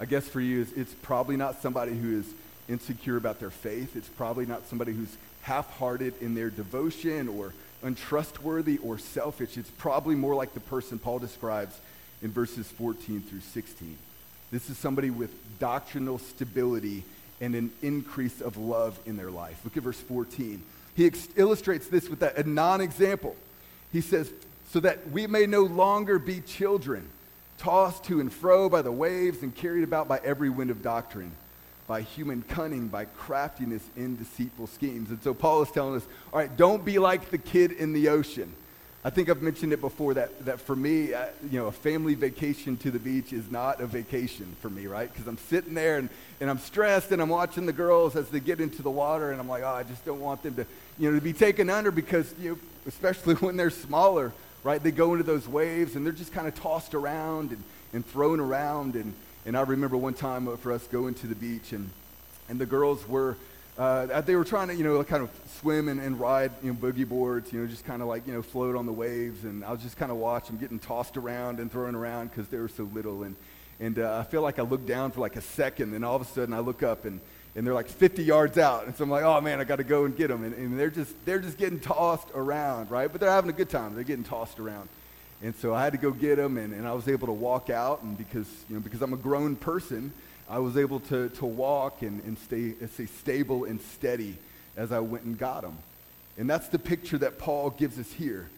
[0.00, 2.26] I guess for you, it's probably not somebody who is
[2.68, 3.96] insecure about their faith.
[3.96, 9.56] It's probably not somebody who's half hearted in their devotion or untrustworthy or selfish.
[9.56, 11.78] It's probably more like the person Paul describes
[12.22, 13.96] in verses 14 through 16.
[14.50, 17.04] This is somebody with doctrinal stability
[17.44, 19.60] and an increase of love in their life.
[19.64, 20.62] Look at verse 14.
[20.96, 23.36] He ex- illustrates this with a, a non example.
[23.92, 24.32] He says,
[24.70, 27.08] So that we may no longer be children,
[27.58, 31.32] tossed to and fro by the waves and carried about by every wind of doctrine
[31.86, 35.10] by human cunning, by craftiness in deceitful schemes.
[35.10, 38.08] And so Paul is telling us, all right, don't be like the kid in the
[38.08, 38.52] ocean.
[39.06, 42.14] I think I've mentioned it before that, that for me, uh, you know, a family
[42.14, 45.12] vacation to the beach is not a vacation for me, right?
[45.12, 46.08] Because I'm sitting there and,
[46.40, 49.38] and I'm stressed and I'm watching the girls as they get into the water and
[49.38, 50.66] I'm like, oh, I just don't want them to,
[50.98, 54.82] you know, to be taken under because, you know, especially when they're smaller, right?
[54.82, 57.62] They go into those waves and they're just kind of tossed around and,
[57.92, 59.12] and thrown around and,
[59.46, 61.90] and I remember one time for us going to the beach, and,
[62.48, 63.36] and the girls were,
[63.76, 66.78] uh, they were trying to, you know, kind of swim and, and ride, you know,
[66.78, 69.44] boogie boards, you know, just kind of like, you know, float on the waves.
[69.44, 72.46] And I was just kind of watching them getting tossed around and thrown around because
[72.48, 73.24] they were so little.
[73.24, 73.34] And,
[73.80, 76.22] and uh, I feel like I looked down for like a second, and all of
[76.22, 77.20] a sudden I look up, and,
[77.56, 78.86] and they're like 50 yards out.
[78.86, 80.44] And so I'm like, oh man, I got to go and get them.
[80.44, 83.10] And, and they're, just, they're just getting tossed around, right?
[83.10, 83.94] But they're having a good time.
[83.94, 84.88] They're getting tossed around.
[85.42, 87.70] And so I had to go get them, and, and I was able to walk
[87.70, 88.02] out.
[88.02, 90.12] And because, you know, because I'm a grown person,
[90.48, 94.36] I was able to, to walk and, and stay, stay stable and steady
[94.76, 95.78] as I went and got him.
[96.36, 98.48] And that's the picture that Paul gives us here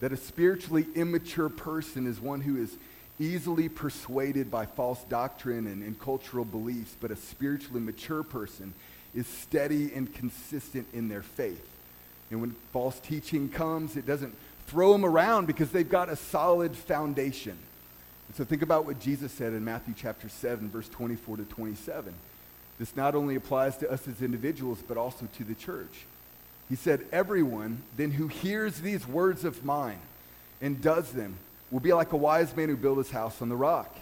[0.00, 2.76] that a spiritually immature person is one who is
[3.18, 8.74] easily persuaded by false doctrine and, and cultural beliefs, but a spiritually mature person
[9.14, 11.64] is steady and consistent in their faith.
[12.30, 14.34] And when false teaching comes, it doesn't
[14.66, 17.56] throw them around because they've got a solid foundation.
[18.36, 22.12] So think about what Jesus said in Matthew chapter 7, verse 24 to 27.
[22.80, 26.04] This not only applies to us as individuals, but also to the church.
[26.68, 30.00] He said, Everyone then who hears these words of mine
[30.60, 31.36] and does them
[31.70, 33.94] will be like a wise man who built his house on the rock.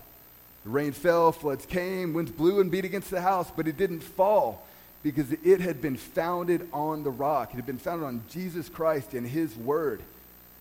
[0.64, 4.00] The rain fell, floods came, winds blew and beat against the house, but it didn't
[4.00, 4.66] fall
[5.02, 7.52] because it had been founded on the rock.
[7.52, 10.00] It had been founded on Jesus Christ and his word.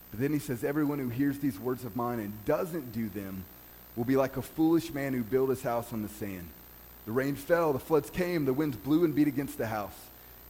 [0.10, 3.46] But then he says, Everyone who hears these words of mine and doesn't do them
[3.96, 6.48] will be like a foolish man who built his house on the sand.
[7.06, 9.96] The rain fell, the floods came, the winds blew and beat against the house,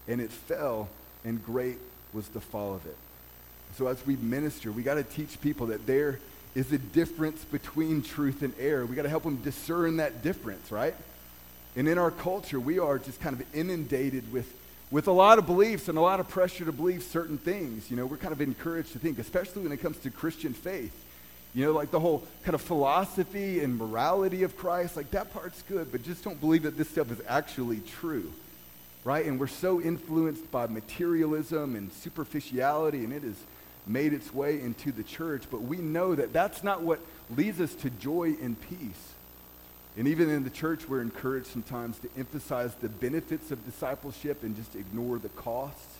[0.08, 0.90] and it fell,
[1.24, 1.78] and great
[2.14, 2.98] was the fall of it.
[3.78, 6.20] So as we minister, we got to teach people that there
[6.56, 8.86] is a difference between truth and error.
[8.86, 10.96] We got to help them discern that difference, right?
[11.78, 14.54] And in our culture, we are just kind of inundated with
[14.92, 17.90] with a lot of beliefs and a lot of pressure to believe certain things.
[17.90, 20.92] You know, we're kind of encouraged to think, especially when it comes to Christian faith.
[21.54, 25.62] You know, like the whole kind of philosophy and morality of Christ, like that part's
[25.64, 28.32] good, but just don't believe that this stuff is actually true,
[29.04, 29.26] right?
[29.26, 33.36] And we're so influenced by materialism and superficiality, and it has
[33.86, 37.00] made its way into the church, but we know that that's not what
[37.36, 39.12] leads us to joy and peace.
[39.98, 44.56] And even in the church, we're encouraged sometimes to emphasize the benefits of discipleship and
[44.56, 45.98] just ignore the costs.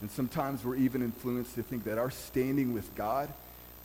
[0.00, 3.28] And sometimes we're even influenced to think that our standing with God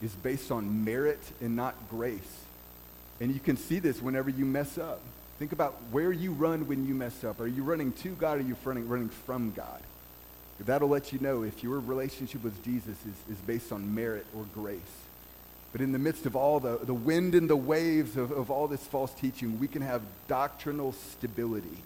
[0.01, 2.43] is based on merit and not grace.
[3.19, 5.01] And you can see this whenever you mess up.
[5.39, 7.39] Think about where you run when you mess up.
[7.39, 9.81] Are you running to God or are you running, running from God?
[10.59, 14.45] That'll let you know if your relationship with Jesus is, is based on merit or
[14.55, 14.79] grace.
[15.71, 18.67] But in the midst of all the, the wind and the waves of, of all
[18.67, 21.77] this false teaching, we can have doctrinal stability.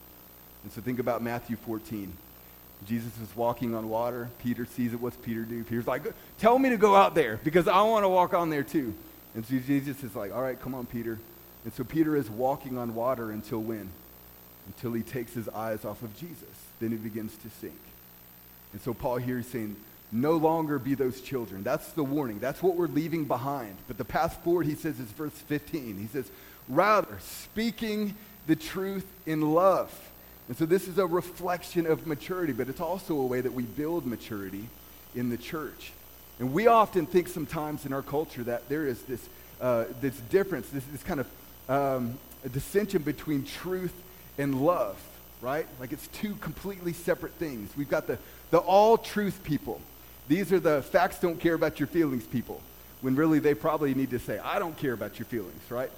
[0.63, 2.13] And so think about Matthew 14.
[2.87, 4.29] Jesus is walking on water.
[4.39, 4.99] Peter sees it.
[4.99, 5.63] What's Peter do?
[5.63, 6.03] Peter's like,
[6.39, 8.93] tell me to go out there because I want to walk on there too.
[9.35, 11.19] And so Jesus is like, all right, come on, Peter.
[11.63, 13.89] And so Peter is walking on water until when?
[14.67, 16.49] Until he takes his eyes off of Jesus.
[16.79, 17.79] Then he begins to sink.
[18.73, 19.75] And so Paul here is saying,
[20.11, 21.63] no longer be those children.
[21.63, 22.39] That's the warning.
[22.39, 23.75] That's what we're leaving behind.
[23.87, 25.97] But the path forward, he says, is verse 15.
[25.97, 26.29] He says,
[26.67, 28.15] rather, speaking
[28.47, 29.93] the truth in love.
[30.47, 33.63] And so this is a reflection of maturity, but it's also a way that we
[33.63, 34.67] build maturity
[35.15, 35.91] in the church.
[36.39, 39.29] And we often think sometimes in our culture that there is this,
[39.61, 41.27] uh, this difference, this, this kind of
[41.69, 43.93] um, a dissension between truth
[44.37, 44.99] and love,
[45.41, 45.67] right?
[45.79, 47.71] Like it's two completely separate things.
[47.77, 48.17] We've got the,
[48.49, 49.79] the all truth people
[50.31, 52.61] these are the facts don't care about your feelings people,
[53.01, 55.91] when really they probably need to say, I don't care about your feelings, right?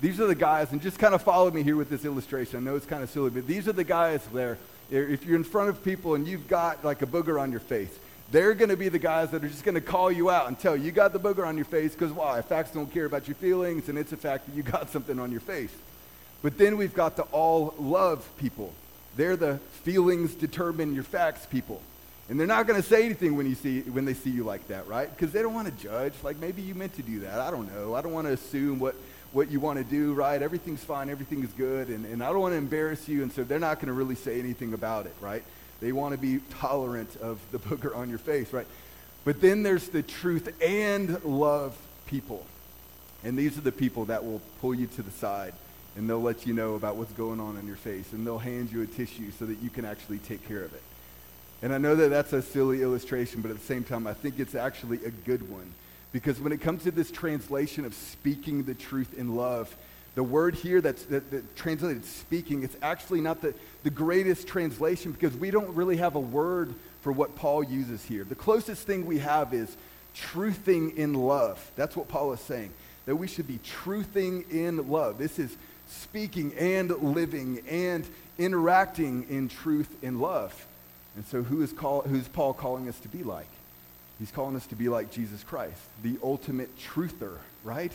[0.00, 2.56] These are the guys, and just kind of follow me here with this illustration.
[2.56, 4.56] I know it's kind of silly, but these are the guys there.
[4.90, 7.96] If you're in front of people and you've got like a booger on your face,
[8.30, 10.58] they're going to be the guys that are just going to call you out and
[10.58, 12.40] tell you you got the booger on your face because why?
[12.42, 15.30] Facts don't care about your feelings, and it's a fact that you got something on
[15.30, 15.74] your face.
[16.42, 18.72] But then we've got the all love people.
[19.16, 21.82] They're the feelings determine your facts people.
[22.30, 24.68] And they're not going to say anything when, you see, when they see you like
[24.68, 25.10] that, right?
[25.10, 26.14] Because they don't want to judge.
[26.22, 27.40] Like maybe you meant to do that.
[27.40, 27.94] I don't know.
[27.94, 28.94] I don't want to assume what,
[29.32, 30.40] what you want to do, right?
[30.42, 31.08] Everything's fine.
[31.08, 31.88] Everything is good.
[31.88, 33.22] And, and I don't want to embarrass you.
[33.22, 35.44] And so they're not going to really say anything about it, right?
[35.80, 38.66] They want to be tolerant of the booger on your face, right?
[39.24, 42.44] But then there's the truth and love people.
[43.22, 45.52] And these are the people that will pull you to the side
[45.96, 48.72] and they'll let you know about what's going on in your face and they'll hand
[48.72, 50.82] you a tissue so that you can actually take care of it.
[51.62, 54.38] And I know that that's a silly illustration, but at the same time, I think
[54.38, 55.72] it's actually a good one.
[56.12, 59.74] Because when it comes to this translation of speaking the truth in love,
[60.14, 65.12] the word here that's that, that translated speaking, it's actually not the, the greatest translation
[65.12, 68.24] because we don't really have a word for what Paul uses here.
[68.24, 69.76] The closest thing we have is
[70.16, 71.70] truthing in love.
[71.76, 72.70] That's what Paul is saying,
[73.06, 75.18] that we should be truthing in love.
[75.18, 75.56] This is
[75.88, 78.06] speaking and living and
[78.38, 80.66] interacting in truth and love.
[81.16, 83.48] And so, who is call, who's Paul calling us to be like?
[84.20, 87.92] He's calling us to be like Jesus Christ, the ultimate truther, right?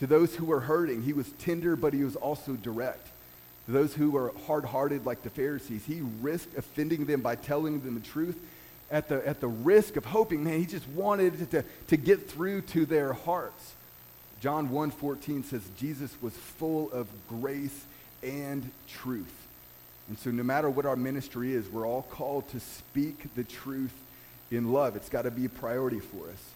[0.00, 3.06] To those who were hurting, he was tender, but he was also direct.
[3.66, 7.80] To those who were hard hearted, like the Pharisees, he risked offending them by telling
[7.80, 8.36] them the truth
[8.90, 12.62] at the, at the risk of hoping, man, he just wanted to, to get through
[12.62, 13.72] to their hearts.
[14.40, 17.84] John 1:14 says Jesus was full of grace
[18.24, 19.32] and truth.
[20.08, 23.94] And so no matter what our ministry is, we're all called to speak the truth
[24.52, 24.96] in love.
[24.96, 26.50] It's got to be a priority for us.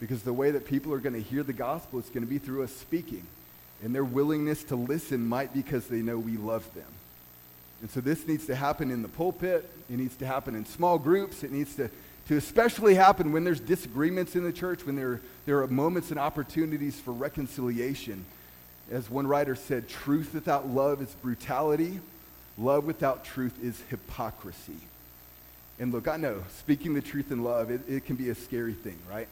[0.00, 2.38] Because the way that people are going to hear the gospel is going to be
[2.38, 3.24] through us speaking.
[3.84, 6.86] And their willingness to listen might be because they know we love them.
[7.80, 9.68] And so this needs to happen in the pulpit.
[9.90, 11.42] It needs to happen in small groups.
[11.42, 11.90] It needs to,
[12.28, 16.18] to especially happen when there's disagreements in the church, when there, there are moments and
[16.18, 18.24] opportunities for reconciliation.
[18.90, 22.00] As one writer said, truth without love is brutality.
[22.56, 24.78] Love without truth is hypocrisy.
[25.78, 28.74] And look, I know speaking the truth in love, it, it can be a scary
[28.74, 29.28] thing, right?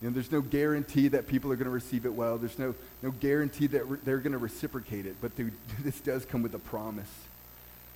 [0.00, 2.38] You know, there's no guarantee that people are going to receive it well.
[2.38, 5.16] There's no, no guarantee that re- they're going to reciprocate it.
[5.20, 7.10] But dude, this does come with a promise,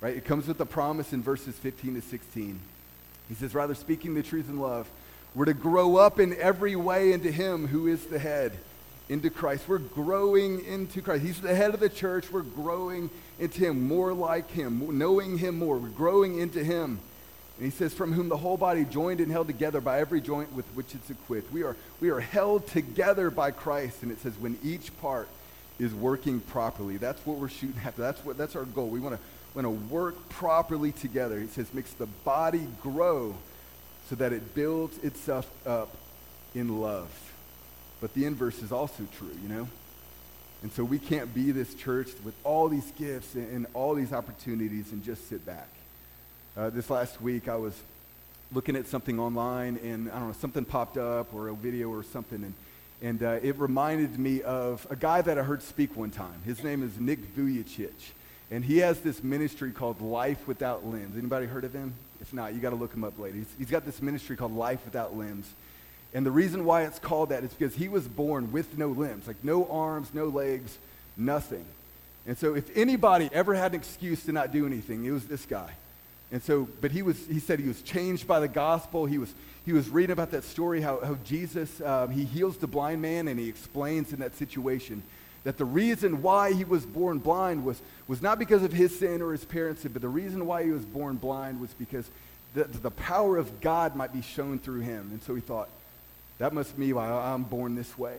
[0.01, 0.15] right?
[0.15, 2.59] It comes with a promise in verses 15 to 16.
[3.29, 4.89] He says, rather speaking the truth in love,
[5.33, 8.51] we're to grow up in every way into him who is the head,
[9.09, 9.63] into Christ.
[9.67, 11.23] We're growing into Christ.
[11.23, 12.31] He's the head of the church.
[12.31, 15.77] We're growing into him, more like him, knowing him more.
[15.77, 16.99] We're growing into him.
[17.57, 20.53] And he says, from whom the whole body joined and held together by every joint
[20.53, 21.53] with which it's equipped.
[21.53, 24.01] We are, we are held together by Christ.
[24.01, 25.27] And it says, when each part
[25.79, 26.97] is working properly.
[26.97, 28.01] That's what we're shooting after.
[28.01, 28.87] That's, what, that's our goal.
[28.87, 29.21] We want to
[29.55, 31.39] want to work properly together.
[31.39, 33.35] He says, makes the body grow
[34.09, 35.95] so that it builds itself up
[36.55, 37.09] in love.
[38.01, 39.67] But the inverse is also true, you know?
[40.61, 44.13] And so we can't be this church with all these gifts and, and all these
[44.13, 45.67] opportunities and just sit back.
[46.55, 47.73] Uh, this last week, I was
[48.51, 52.03] looking at something online, and I don't know, something popped up or a video or
[52.03, 52.53] something, and,
[53.01, 56.43] and uh, it reminded me of a guy that I heard speak one time.
[56.45, 58.11] His name is Nick Vujicic,
[58.51, 61.17] and he has this ministry called Life Without Limbs.
[61.17, 61.95] Anybody heard of him?
[62.21, 63.37] If not, you got to look him up later.
[63.37, 65.49] He's, he's got this ministry called Life Without Limbs.
[66.13, 69.25] And the reason why it's called that is because he was born with no limbs,
[69.25, 70.77] like no arms, no legs,
[71.17, 71.65] nothing.
[72.27, 75.47] And so if anybody ever had an excuse to not do anything, it was this
[75.47, 75.71] guy.
[76.31, 79.05] And so, but he was, he said he was changed by the gospel.
[79.05, 79.33] He was,
[79.65, 83.27] he was reading about that story, how, how Jesus, um, he heals the blind man
[83.27, 85.03] and he explains in that situation
[85.43, 89.21] that the reason why he was born blind was, was not because of his sin
[89.21, 92.09] or his parents' sin, but the reason why he was born blind was because
[92.53, 95.09] the, the power of God might be shown through him.
[95.11, 95.69] And so he thought,
[96.39, 98.17] that must be why I'm born this way.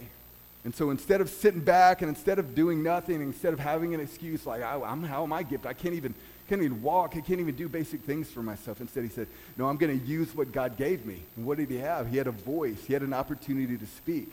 [0.64, 4.00] And so instead of sitting back and instead of doing nothing, instead of having an
[4.00, 5.68] excuse like, I, am how am I gifted?
[5.68, 6.14] I can't even
[6.48, 7.12] can't even walk.
[7.16, 8.80] I can't even do basic things for myself.
[8.80, 9.26] Instead, he said,
[9.56, 11.22] No, I'm going to use what God gave me.
[11.36, 12.08] And what did he have?
[12.08, 14.32] He had a voice, he had an opportunity to speak.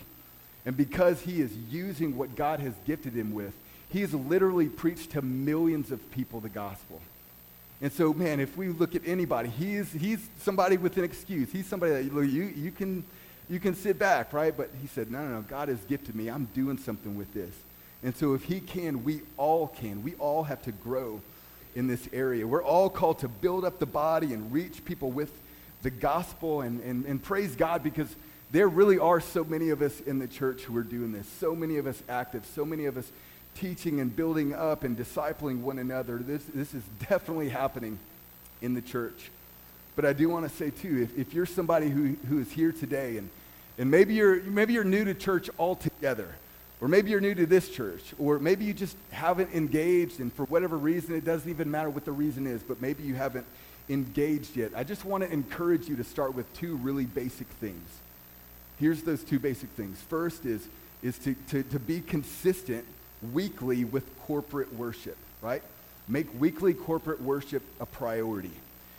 [0.65, 3.54] And because he is using what God has gifted him with,
[3.90, 7.02] he has literally preached to millions of people the gospel.
[7.81, 11.52] And so, man, if we look at anybody, he's, he's somebody with an excuse.
[11.52, 13.04] He's somebody that you, you, can,
[13.50, 14.56] you can sit back, right?
[14.56, 16.29] But he said, no, no, no, God has gifted me.
[16.29, 17.54] I'm doing something with this.
[18.04, 20.04] And so if he can, we all can.
[20.04, 21.21] We all have to grow
[21.76, 22.46] in this area.
[22.46, 25.32] We're all called to build up the body and reach people with
[25.82, 28.13] the gospel and, and, and praise God because
[28.52, 31.28] there really are so many of us in the church who are doing this.
[31.40, 33.10] So many of us active, so many of us
[33.56, 36.17] teaching and building up and discipling one another.
[36.17, 37.98] This, this is definitely happening
[38.62, 39.32] in the church.
[39.96, 42.72] But I do want to say, too, if, if you're somebody who, who is here
[42.72, 43.30] today and,
[43.78, 46.30] and maybe, you're, maybe you're new to church altogether,
[46.82, 50.46] or maybe you're new to this church, or maybe you just haven't engaged, and for
[50.46, 53.46] whatever reason, it doesn't even matter what the reason is, but maybe you haven't
[53.88, 54.71] engaged yet.
[54.75, 57.88] I just want to encourage you to start with two really basic things.
[58.79, 60.02] Here's those two basic things.
[60.10, 60.67] First is,
[61.04, 62.86] is to, to, to be consistent
[63.32, 65.62] weekly with corporate worship, right?
[66.08, 68.52] Make weekly corporate worship a priority.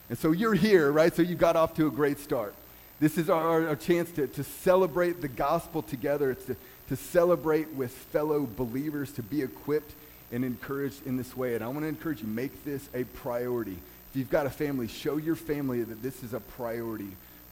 [0.08, 1.12] And so you're here, right?
[1.12, 2.54] So you got off to a great start.
[3.00, 6.30] This is our, our chance to, to celebrate the gospel together.
[6.30, 6.56] It's to,
[6.88, 9.92] to celebrate with fellow believers, to be equipped
[10.30, 11.54] and encouraged in this way.
[11.54, 13.76] And I want to encourage you, make this a priority.
[14.10, 17.10] If you've got a family, show your family that this is a priority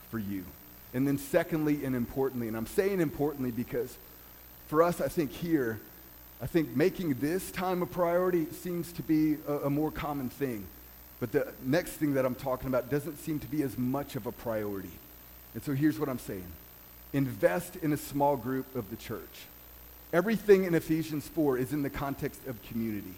[0.09, 0.43] for you.
[0.93, 3.95] And then secondly and importantly, and I'm saying importantly because
[4.67, 5.79] for us, I think here,
[6.41, 10.65] I think making this time a priority seems to be a, a, more common thing.
[11.19, 14.25] But the next thing that I'm talking about doesn't seem to be as much of
[14.27, 14.91] a priority.
[15.53, 16.45] And so here's what I'm saying
[17.13, 19.45] invest in a small group of the church.
[20.13, 23.13] Everything in Ephesians 4 is in the context of community.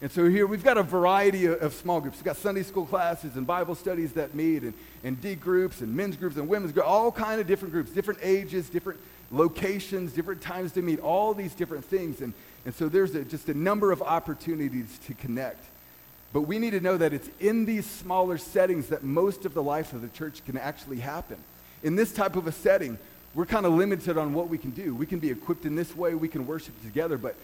[0.00, 2.16] And so here we've got a variety of, of, small groups.
[2.16, 4.74] We've got Sunday school classes and Bible studies that meet, and,
[5.04, 8.18] and D groups and men's groups and women's groups, all kind of different groups, different
[8.20, 8.98] ages, different
[9.30, 12.20] locations, different times to meet, all these different things.
[12.20, 15.64] And, and so there's a, just a number of opportunities to connect.
[16.32, 19.62] But we need to know that it's in these smaller settings that most of the
[19.62, 21.36] life of the church can actually happen.
[21.84, 22.98] In this type of a setting,
[23.34, 24.94] we're kind of limited on what we can do.
[24.94, 27.34] We can be equipped in this way, we can worship together, but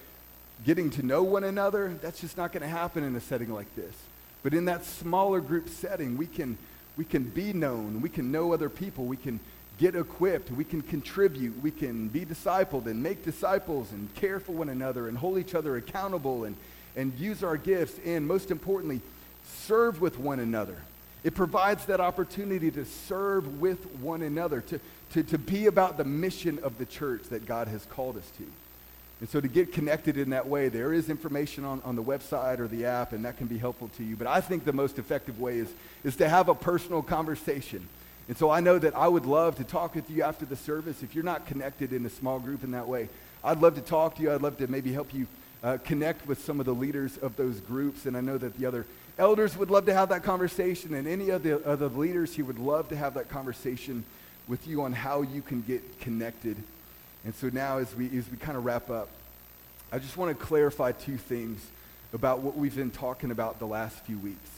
[0.65, 3.75] getting to know one another, that's just not going to happen in a setting like
[3.77, 3.95] this.
[4.43, 6.59] But in that smaller group setting, we can,
[6.97, 9.41] we can be known, we can know other people, we can
[9.79, 14.53] get equipped, we can contribute, we can be discipled and make disciples and care for
[14.53, 16.57] one another and hold each other accountable and,
[16.97, 19.01] and use our gifts and, most importantly,
[19.47, 20.77] serve with one another.
[21.25, 24.81] It provides that opportunity to serve with one another, to,
[25.13, 28.45] to, to be about the mission of the church that God has called us to.
[29.21, 32.61] And so to get connected in that way, there is information on, on the website
[32.61, 34.15] or the app, and that can be helpful to you.
[34.15, 35.69] But I think the most effective way is,
[36.05, 37.89] is to have a personal conversation.
[38.29, 41.03] And so I know that I would love to talk with you after the service.
[41.03, 43.09] If you're not connected in a small group in that way,
[43.43, 44.33] I'd love to talk to you.
[44.33, 45.27] I'd love to maybe help you
[45.65, 48.07] uh, connect with some of the leaders of those groups.
[48.07, 48.87] And I know that the other
[49.19, 52.61] elders would love to have that conversation, and any of the other leaders here would
[52.61, 54.05] love to have that conversation
[54.49, 56.57] with you on how you can get connected.
[57.25, 59.09] And so now, as we, as we kind of wrap up,
[59.93, 61.65] I just want to clarify two things
[62.13, 64.51] about what we've been talking about the last few weeks.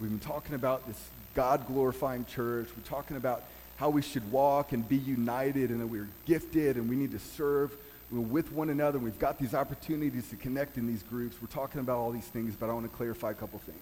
[0.00, 0.98] We've been talking about this
[1.34, 2.68] God glorifying church.
[2.76, 3.44] We're talking about
[3.76, 7.18] how we should walk and be united and that we're gifted and we need to
[7.18, 7.74] serve
[8.10, 8.98] with one another.
[8.98, 11.36] We've got these opportunities to connect in these groups.
[11.40, 13.78] We're talking about all these things, but I want to clarify a couple things.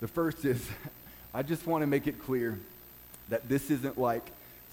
[0.00, 0.64] The first is
[1.34, 2.58] I just want to make it clear
[3.30, 4.26] that this isn't like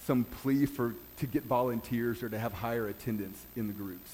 [0.06, 4.10] some plea for to get volunteers or to have higher attendance in the groups.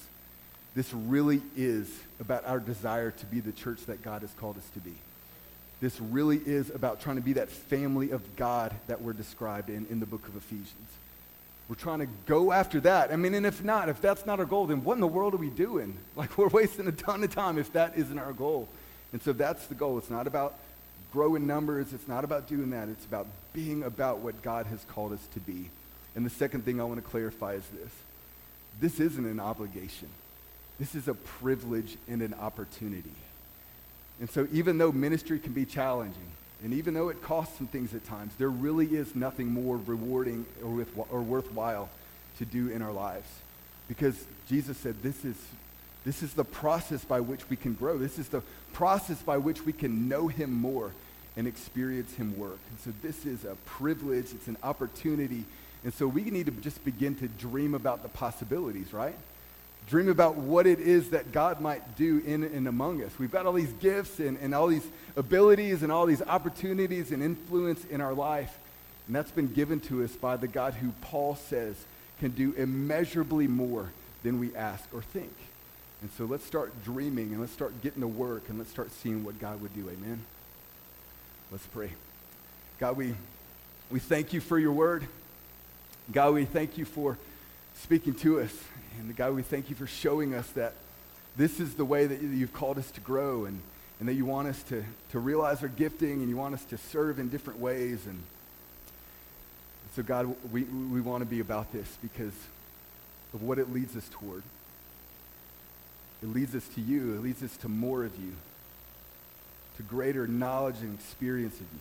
[0.75, 1.89] This really is
[2.19, 4.93] about our desire to be the church that God has called us to be.
[5.81, 9.85] This really is about trying to be that family of God that we're described in
[9.89, 10.89] in the book of Ephesians.
[11.69, 13.11] We're trying to go after that.
[13.11, 15.33] I mean, and if not, if that's not our goal, then what in the world
[15.33, 15.97] are we doing?
[16.15, 18.67] Like, we're wasting a ton of time if that isn't our goal.
[19.11, 19.97] And so that's the goal.
[19.97, 20.55] It's not about
[21.13, 21.93] growing numbers.
[21.93, 22.89] It's not about doing that.
[22.89, 25.69] It's about being about what God has called us to be.
[26.15, 27.91] And the second thing I want to clarify is this
[28.81, 30.09] this isn't an obligation,
[30.79, 33.11] this is a privilege and an opportunity.
[34.19, 36.27] And so, even though ministry can be challenging,
[36.63, 40.45] and even though it costs some things at times, there really is nothing more rewarding
[40.63, 41.89] or, with, or worthwhile
[42.37, 43.27] to do in our lives.
[43.87, 45.35] Because Jesus said this is,
[46.05, 47.97] this is the process by which we can grow.
[47.97, 48.41] This is the
[48.71, 50.91] process by which we can know him more
[51.35, 52.59] and experience him work.
[52.69, 54.31] And so this is a privilege.
[54.31, 55.45] It's an opportunity.
[55.83, 59.15] And so we need to just begin to dream about the possibilities, right?
[59.89, 63.11] Dream about what it is that God might do in and among us.
[63.19, 67.21] We've got all these gifts and, and all these abilities and all these opportunities and
[67.21, 68.57] influence in our life.
[69.07, 71.75] And that's been given to us by the God who Paul says
[72.19, 73.89] can do immeasurably more
[74.23, 75.33] than we ask or think.
[76.01, 79.25] And so let's start dreaming and let's start getting to work and let's start seeing
[79.25, 79.89] what God would do.
[79.89, 80.23] Amen.
[81.53, 81.91] Let's pray.
[82.79, 83.13] God, we,
[83.91, 85.05] we thank you for your word.
[86.11, 87.15] God, we thank you for
[87.75, 88.51] speaking to us.
[88.99, 90.73] And God, we thank you for showing us that
[91.37, 93.61] this is the way that you've called us to grow and,
[93.99, 96.77] and that you want us to, to realize our gifting and you want us to
[96.79, 98.07] serve in different ways.
[98.07, 98.23] And
[99.95, 102.33] so, God, we, we want to be about this because
[103.31, 104.41] of what it leads us toward.
[106.23, 107.13] it leads us to you.
[107.13, 108.33] It leads us to more of you,
[109.77, 111.79] to greater knowledge and experience of you.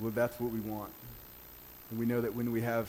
[0.00, 0.92] Well, that's what we want.
[1.90, 2.88] And we know that when we have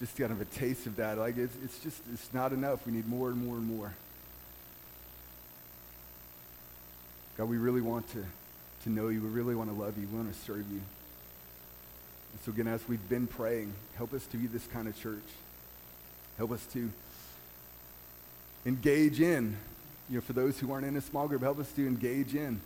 [0.00, 2.84] just kind of a taste of that, like it's, it's just, it's not enough.
[2.86, 3.94] We need more and more and more.
[7.38, 8.24] God, we really want to,
[8.84, 9.20] to know you.
[9.20, 10.06] We really want to love you.
[10.10, 10.80] We want to serve you.
[12.32, 15.22] And so again, as we've been praying, help us to be this kind of church.
[16.36, 16.90] Help us to
[18.66, 19.56] engage in,
[20.08, 22.60] you know, for those who aren't in a small group, help us to engage in.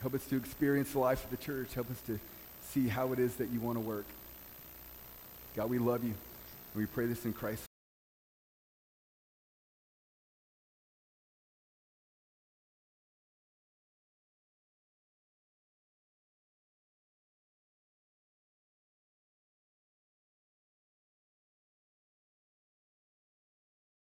[0.00, 1.74] Help us to experience the life of the church.
[1.74, 2.18] Help us to
[2.68, 4.06] see how it is that you want to work.
[5.54, 6.14] God, we love you.
[6.74, 7.66] And we pray this in Christ's